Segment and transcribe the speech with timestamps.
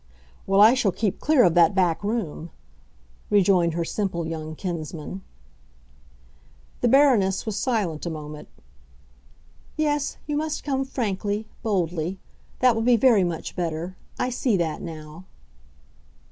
[0.47, 2.49] "Well, I shall keep clear of that back room!"
[3.29, 5.21] rejoined her simple young kinsman.
[6.79, 8.47] The Baroness was silent a moment.
[9.77, 12.17] "Yes, you must come frankly—boldly.
[12.61, 13.95] That will be very much better.
[14.17, 15.25] I see that now."